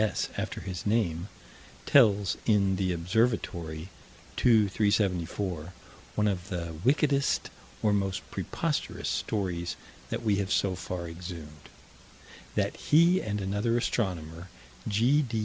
[0.03, 1.29] S." after his name
[1.85, 3.89] tells in the Observatory,
[4.35, 5.73] 2 374,
[6.15, 7.51] one of the wickedest,
[7.83, 9.75] or most preposterous, stories
[10.09, 11.69] that we have so far exhumed:
[12.55, 14.49] That he and another astronomer,
[14.87, 15.23] G.